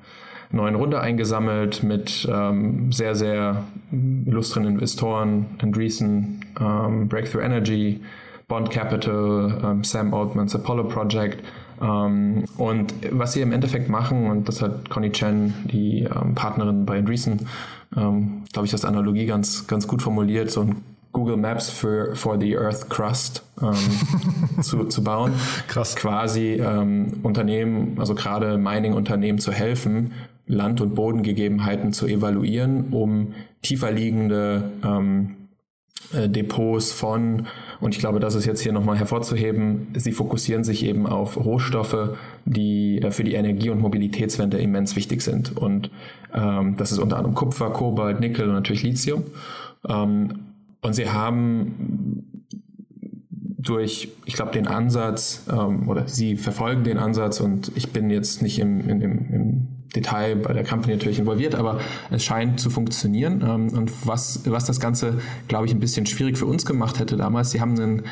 [0.52, 8.02] neuen Runde eingesammelt mit ähm, sehr, sehr illustren Investoren, Andreessen, ähm, Breakthrough Energy,
[8.51, 11.41] Bond Capital, ähm, Sam Altman's Apollo Project.
[11.81, 16.85] Ähm, und was sie im Endeffekt machen, und das hat Connie Chen, die ähm, Partnerin
[16.85, 17.47] bei Andreessen,
[17.93, 20.77] glaube ich, das Analogie ganz, ganz gut formuliert, so ein
[21.11, 23.73] Google Maps für for the Earth Crust ähm,
[24.61, 25.33] zu, zu bauen.
[25.67, 25.95] Krass.
[25.95, 30.13] Quasi ähm, Unternehmen, also gerade Mining-Unternehmen zu helfen,
[30.47, 35.40] Land- und Bodengegebenheiten zu evaluieren, um tiefer liegende ähm, äh,
[36.13, 37.47] Depots von,
[37.80, 42.17] und ich glaube, das ist jetzt hier nochmal hervorzuheben, sie fokussieren sich eben auf Rohstoffe,
[42.45, 45.56] die äh, für die Energie- und Mobilitätswende immens wichtig sind.
[45.58, 45.89] Und
[46.34, 49.23] ähm, das ist unter anderem Kupfer, Kobalt, Nickel und natürlich Lithium.
[49.88, 50.39] Ähm,
[50.82, 52.25] und sie haben
[53.62, 58.41] durch, ich glaube, den Ansatz, ähm, oder sie verfolgen den Ansatz und ich bin jetzt
[58.41, 62.69] nicht im, in, im, im Detail bei der Company natürlich involviert, aber es scheint zu
[62.69, 63.43] funktionieren.
[63.45, 67.17] Ähm, und was, was das Ganze, glaube ich, ein bisschen schwierig für uns gemacht hätte
[67.17, 68.04] damals, sie haben einen,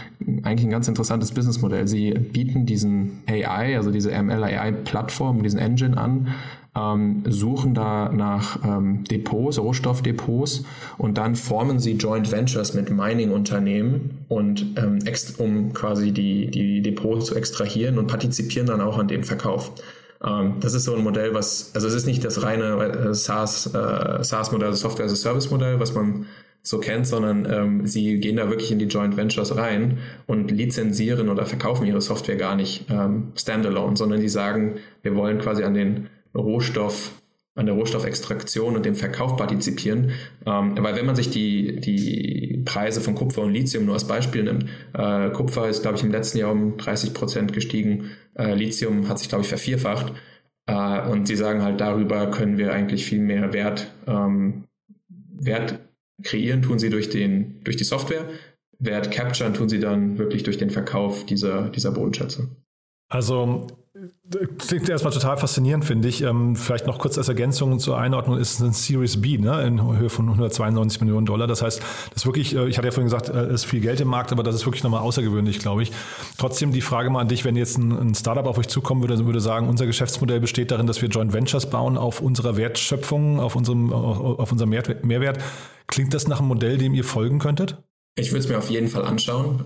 [0.43, 1.87] eigentlich ein ganz interessantes Businessmodell.
[1.87, 6.27] Sie bieten diesen AI, also diese ML-AI-Plattform, diesen Engine an,
[6.75, 10.65] ähm, suchen da nach ähm, Depots, Rohstoffdepots
[10.97, 14.99] und dann formen sie Joint Ventures mit Mining-Unternehmen und ähm,
[15.37, 19.71] um quasi die, die Depots zu extrahieren und partizipieren dann auch an dem Verkauf.
[20.25, 23.67] Ähm, das ist so ein Modell, was, also es ist nicht das reine äh, SaaS,
[23.73, 26.25] äh, SaaS-Modell, also Software as a Service-Modell, was man
[26.61, 31.29] so kennt, sondern ähm, sie gehen da wirklich in die Joint Ventures rein und lizenzieren
[31.29, 35.73] oder verkaufen ihre Software gar nicht ähm, standalone, sondern die sagen, wir wollen quasi an
[35.73, 37.11] den Rohstoff
[37.59, 40.11] an der Rohstoffextraktion und dem Verkauf partizipieren.
[40.45, 44.43] Ähm, weil wenn man sich die, die Preise von Kupfer und Lithium nur als Beispiel
[44.43, 49.09] nimmt, äh, Kupfer ist, glaube ich, im letzten Jahr um 30 Prozent gestiegen, äh, Lithium
[49.09, 50.13] hat sich, glaube ich, vervierfacht.
[50.67, 54.63] Äh, und sie sagen halt, darüber können wir eigentlich viel mehr Wert, ähm,
[55.07, 55.79] Wert
[56.23, 58.25] kreieren, tun sie durch, den, durch die Software.
[58.79, 62.49] Wert capturen tun sie dann wirklich durch den Verkauf dieser, dieser Bodenschätze.
[63.09, 63.67] Also
[64.59, 66.21] Klingt erstmal total faszinierend, finde ich.
[66.21, 69.97] Ähm, vielleicht noch kurz als Ergänzung zur Einordnung ist es ein Series B ne, in
[69.97, 71.47] Höhe von 192 Millionen Dollar.
[71.47, 73.81] Das heißt, das ist wirklich, äh, ich hatte ja vorhin gesagt, es äh, ist viel
[73.81, 75.91] Geld im Markt, aber das ist wirklich nochmal außergewöhnlich, glaube ich.
[76.37, 79.25] Trotzdem die Frage mal an dich, wenn jetzt ein, ein Startup auf euch zukommen würde,
[79.25, 83.55] würde sagen, unser Geschäftsmodell besteht darin, dass wir Joint Ventures bauen auf unserer Wertschöpfung, auf
[83.55, 85.39] unserem, auf unserem Mehrwert.
[85.87, 87.77] Klingt das nach einem Modell, dem ihr folgen könntet?
[88.15, 89.63] Ich würde es mir auf jeden Fall anschauen.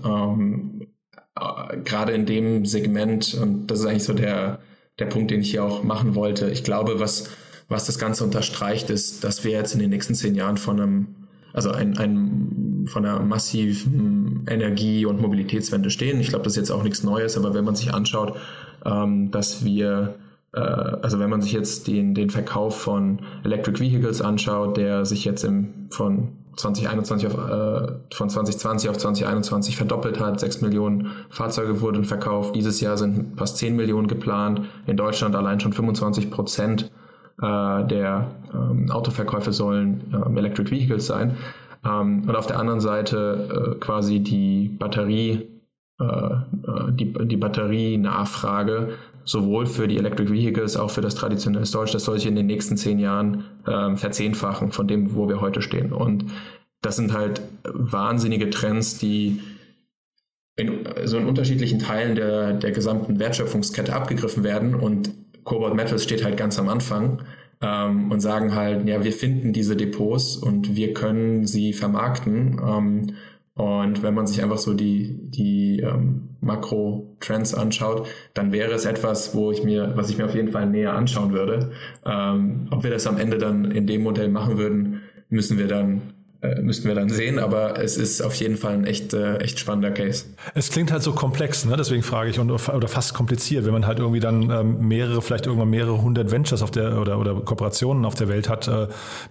[1.40, 4.60] Äh, gerade in dem Segment, und das ist eigentlich so der,
[5.00, 6.50] der Punkt, den ich hier auch machen wollte.
[6.50, 7.30] Ich glaube, was,
[7.68, 11.08] was das Ganze unterstreicht, ist, dass wir jetzt in den nächsten zehn Jahren von einem,
[11.54, 16.20] also ein, ein, von einer massiven Energie- und Mobilitätswende stehen.
[16.20, 18.38] Ich glaube, das ist jetzt auch nichts Neues, aber wenn man sich anschaut,
[18.86, 20.16] ähm, dass wir
[20.54, 25.26] äh, also wenn man sich jetzt den, den Verkauf von Electric Vehicles anschaut, der sich
[25.26, 30.40] jetzt im, von 2021 auf, äh, von 2020 auf 2021 verdoppelt hat.
[30.40, 32.56] Sechs Millionen Fahrzeuge wurden verkauft.
[32.56, 34.62] Dieses Jahr sind fast 10 Millionen geplant.
[34.86, 36.92] In Deutschland allein schon 25 Prozent
[37.42, 41.38] äh, der ähm, Autoverkäufe sollen ähm, Electric Vehicles sein.
[41.86, 45.50] Ähm, und auf der anderen Seite äh, quasi die Batterie,
[46.00, 48.94] äh, äh, die, die Batterienachfrage
[49.26, 52.46] sowohl für die Electric Vehicles, auch für das traditionelle Storage, das soll sich in den
[52.46, 55.94] nächsten zehn Jahren ähm, verzehnfachen von dem, wo wir heute stehen.
[55.94, 56.26] Und
[56.82, 59.42] das sind halt wahnsinnige Trends, die
[60.56, 65.12] in so in unterschiedlichen Teilen der, der gesamten Wertschöpfungskette abgegriffen werden und
[65.44, 67.22] Cobalt Metals steht halt ganz am Anfang
[67.62, 72.62] ähm, und sagen halt, ja, wir finden diese Depots und wir können sie vermarkten.
[72.66, 73.16] Ähm,
[73.56, 79.36] und wenn man sich einfach so die, die ähm, Makro-Trends anschaut, dann wäre es etwas,
[79.36, 81.72] wo ich mir, was ich mir auf jeden Fall näher anschauen würde.
[82.04, 86.14] Ähm, ob wir das am Ende dann in dem Modell machen würden, müssen wir dann
[86.62, 89.92] müssten wir dann sehen, aber es ist auf jeden Fall ein echt, äh, echt spannender
[89.92, 90.26] Case.
[90.54, 91.76] Es klingt halt so komplex, ne?
[91.78, 95.46] deswegen frage ich, und, oder fast kompliziert, wenn man halt irgendwie dann ähm, mehrere, vielleicht
[95.46, 98.88] irgendwann mehrere hundert Ventures auf der oder, oder Kooperationen auf der Welt hat, äh,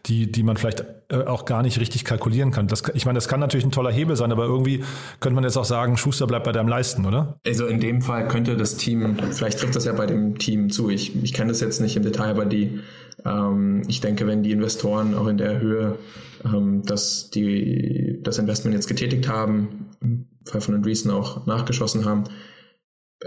[0.06, 2.66] die, die man vielleicht äh, auch gar nicht richtig kalkulieren kann.
[2.66, 4.82] Das, ich meine, das kann natürlich ein toller Hebel sein, aber irgendwie
[5.20, 7.38] könnte man jetzt auch sagen, Schuster bleibt bei deinem Leisten, oder?
[7.46, 10.88] Also in dem Fall könnte das Team, vielleicht trifft das ja bei dem Team zu.
[10.88, 12.80] Ich, ich kenne das jetzt nicht im Detail, aber die,
[13.24, 15.98] ähm, ich denke, wenn die Investoren auch in der Höhe
[16.44, 22.24] ähm, dass die das Investment jetzt getätigt haben, im Fall von Andreessen auch nachgeschossen haben,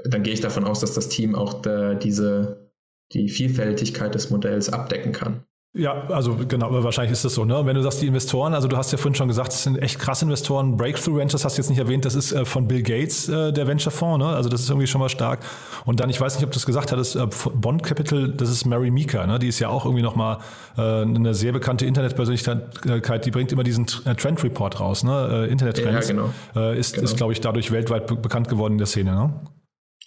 [0.04, 2.72] dann gehe ich davon aus, dass das Team auch der, diese,
[3.14, 5.46] die Vielfältigkeit des Modells abdecken kann.
[5.78, 7.44] Ja, also genau, wahrscheinlich ist das so.
[7.44, 7.66] Ne?
[7.66, 10.00] Wenn du sagst, die Investoren, also du hast ja vorhin schon gesagt, das sind echt
[10.00, 10.78] krasse Investoren.
[10.78, 13.68] Breakthrough Ventures hast du jetzt nicht erwähnt, das ist äh, von Bill Gates äh, der
[13.68, 14.34] Venture-Fonds, ne?
[14.34, 15.40] also das ist irgendwie schon mal stark.
[15.84, 18.64] Und dann, ich weiß nicht, ob du es gesagt hattest, äh, Bond Capital, das ist
[18.64, 19.38] Mary Meeker, ne?
[19.38, 20.38] die ist ja auch irgendwie nochmal
[20.78, 25.46] äh, eine sehr bekannte Internetpersönlichkeit, die bringt immer diesen äh, Trend Report raus, ne?
[25.50, 26.08] äh, Internet-Trends.
[26.08, 26.30] Ja, genau.
[26.56, 27.04] Äh, ist, genau.
[27.04, 29.12] ist glaube ich, dadurch weltweit be bekannt geworden in der Szene.
[29.12, 29.34] Ne?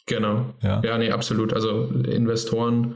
[0.07, 0.47] Genau.
[0.63, 0.81] Ja.
[0.83, 1.53] ja, nee, absolut.
[1.53, 2.95] Also Investoren,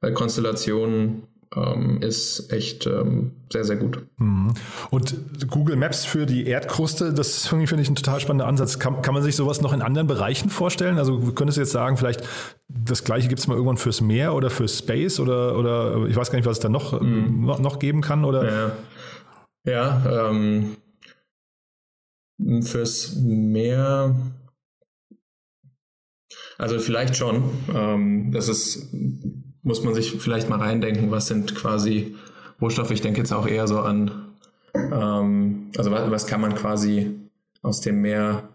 [0.00, 1.24] äh, Konstellationen,
[1.56, 4.06] ähm, ist echt ähm, sehr, sehr gut.
[4.18, 4.54] Mhm.
[4.90, 5.16] Und
[5.48, 8.78] Google Maps für die Erdkruste, das finde ich ein total spannender Ansatz.
[8.78, 10.98] Kann, kann man sich sowas noch in anderen Bereichen vorstellen?
[10.98, 12.22] Also könntest du jetzt sagen, vielleicht
[12.68, 16.30] das gleiche gibt es mal irgendwann fürs Meer oder fürs Space oder, oder ich weiß
[16.30, 17.44] gar nicht, was es da noch, mhm.
[17.44, 18.24] noch, noch, geben kann?
[18.24, 18.72] Oder?
[19.64, 20.76] Ja, ja ähm,
[22.62, 24.16] fürs Meer
[26.58, 27.50] also vielleicht schon.
[27.74, 28.88] Ähm, das ist
[29.64, 32.14] muss man sich vielleicht mal reindenken, was sind quasi
[32.60, 32.92] Rohstoffe.
[32.92, 34.34] Ich denke jetzt auch eher so an,
[34.74, 37.10] ähm, also was, was, kann man quasi
[37.62, 38.48] aus dem Meer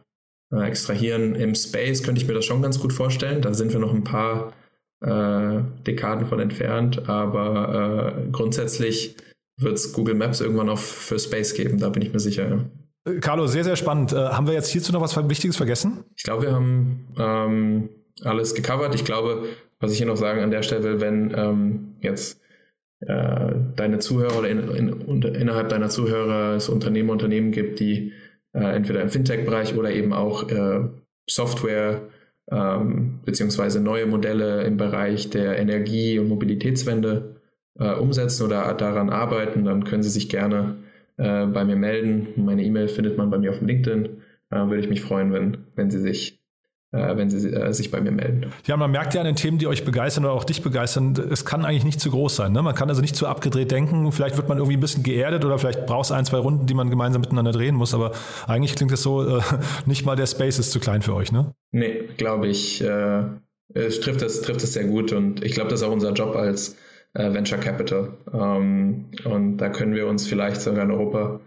[0.52, 1.36] äh, extrahieren.
[1.36, 3.42] Im Space könnte ich mir das schon ganz gut vorstellen.
[3.42, 4.54] Da sind wir noch ein paar
[5.02, 9.16] äh, Dekaden von entfernt, aber äh, grundsätzlich
[9.58, 12.48] wird es Google Maps irgendwann auch für Space geben, da bin ich mir sicher.
[12.48, 13.12] Ja.
[13.12, 14.14] Äh, Carlo, sehr, sehr spannend.
[14.14, 16.04] Äh, haben wir jetzt hierzu noch was Wichtiges vergessen?
[16.16, 17.90] Ich glaube, wir haben ähm,
[18.24, 18.96] alles gecovert.
[18.96, 19.48] Ich glaube,
[19.80, 22.42] was ich hier noch sagen an der Stelle, wenn ähm, jetzt
[23.02, 28.14] äh, deine Zuhörer oder in, in, innerhalb deiner Zuhörer es Unternehmer, Unternehmen gibt, die
[28.54, 30.82] äh, entweder im Fintech-Bereich oder eben auch äh,
[31.30, 32.10] Software
[32.52, 37.36] ähm, beziehungsweise neue Modelle im Bereich der Energie- und Mobilitätswende
[37.80, 40.78] äh, umsetzen oder daran arbeiten, dann können Sie sich gerne
[41.18, 42.28] äh, bei mir melden.
[42.38, 44.22] Meine E-Mail findet man bei mir auf dem LinkedIn.
[44.50, 46.39] Äh, würde ich mich freuen, wenn, wenn Sie sich
[46.92, 48.48] wenn sie äh, sich bei mir melden.
[48.66, 51.46] Ja, man merkt ja an den Themen, die euch begeistern oder auch dich begeistern, es
[51.46, 52.52] kann eigentlich nicht zu groß sein.
[52.52, 52.64] Ne?
[52.64, 54.12] Man kann also nicht zu abgedreht denken.
[54.12, 56.74] Vielleicht wird man irgendwie ein bisschen geerdet oder vielleicht braucht es ein, zwei Runden, die
[56.74, 57.94] man gemeinsam miteinander drehen muss.
[57.94, 58.14] Aber
[58.48, 59.42] eigentlich klingt es so, äh,
[59.86, 61.54] nicht mal der Space ist zu klein für euch, ne?
[61.72, 62.84] Nee, glaube ich.
[62.84, 63.24] Äh,
[63.76, 66.36] es trifft es, trifft es sehr gut und ich glaube, das ist auch unser Job
[66.36, 66.76] als
[67.14, 68.14] äh, Venture Capital.
[68.34, 71.40] Ähm, und da können wir uns vielleicht sogar in Europa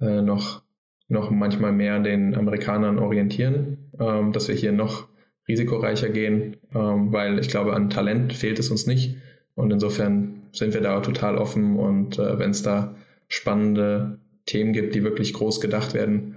[0.00, 0.62] äh, noch
[1.10, 5.08] noch manchmal mehr an den Amerikanern orientieren, ähm, dass wir hier noch
[5.48, 9.16] risikoreicher gehen, ähm, weil ich glaube, an Talent fehlt es uns nicht.
[9.54, 12.94] Und insofern sind wir da total offen und äh, wenn es da
[13.28, 16.36] spannende Themen gibt, die wirklich groß gedacht werden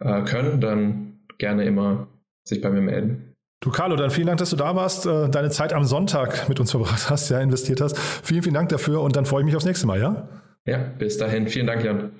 [0.00, 2.08] äh, können, dann gerne immer
[2.44, 3.34] sich bei mir melden.
[3.60, 6.60] Du Carlo, dann vielen Dank, dass du da warst, äh, deine Zeit am Sonntag mit
[6.60, 7.98] uns verbracht hast, ja, investiert hast.
[7.98, 10.28] Vielen, vielen Dank dafür und dann freue ich mich aufs nächste Mal, ja?
[10.66, 11.48] Ja, bis dahin.
[11.48, 12.10] Vielen Dank, Jan.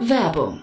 [0.00, 0.62] Werbung.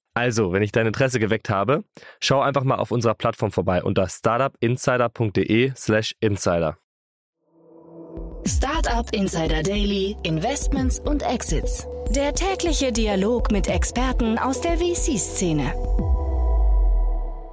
[0.13, 1.83] Also, wenn ich dein Interesse geweckt habe,
[2.19, 6.77] schau einfach mal auf unserer Plattform vorbei unter startupinsider.de/slash insider.
[8.45, 11.87] Startup Insider Daily, Investments und Exits.
[12.09, 16.10] Der tägliche Dialog mit Experten aus der VC-Szene.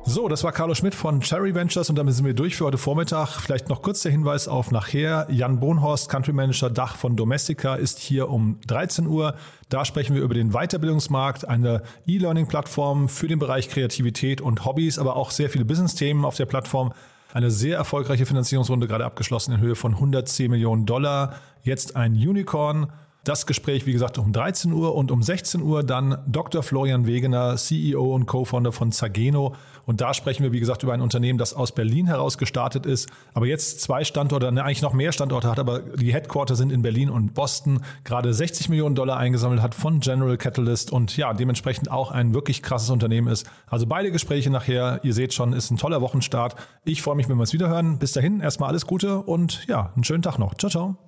[0.09, 2.79] So, das war Carlo Schmidt von Cherry Ventures und damit sind wir durch für heute
[2.79, 3.29] Vormittag.
[3.29, 5.27] Vielleicht noch kurz der Hinweis auf nachher.
[5.31, 9.35] Jan Bohnhorst, Country Manager Dach von Domestica, ist hier um 13 Uhr.
[9.69, 15.15] Da sprechen wir über den Weiterbildungsmarkt, eine E-Learning-Plattform für den Bereich Kreativität und Hobbys, aber
[15.15, 16.95] auch sehr viele Business-Themen auf der Plattform.
[17.35, 21.35] Eine sehr erfolgreiche Finanzierungsrunde gerade abgeschlossen in Höhe von 110 Millionen Dollar.
[21.63, 22.91] Jetzt ein Unicorn.
[23.29, 26.63] Das Gespräch, wie gesagt, um 13 Uhr und um 16 Uhr dann Dr.
[26.63, 29.55] Florian Wegener, CEO und Co-Founder von Zageno.
[29.85, 33.11] Und da sprechen wir, wie gesagt, über ein Unternehmen, das aus Berlin heraus gestartet ist,
[33.35, 36.81] aber jetzt zwei Standorte, ne, eigentlich noch mehr Standorte hat, aber die Headquarter sind in
[36.81, 41.91] Berlin und Boston, gerade 60 Millionen Dollar eingesammelt hat von General Catalyst und ja, dementsprechend
[41.91, 43.47] auch ein wirklich krasses Unternehmen ist.
[43.67, 46.57] Also beide Gespräche nachher, ihr seht schon, ist ein toller Wochenstart.
[46.87, 47.99] Ich freue mich, wenn wir uns wieder hören.
[47.99, 50.55] Bis dahin, erstmal alles Gute und ja, einen schönen Tag noch.
[50.55, 51.08] Ciao, ciao.